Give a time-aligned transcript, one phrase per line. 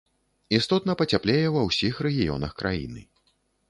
[0.59, 3.01] Істотна пацяплее ва ўсіх рэгіёнах краіны.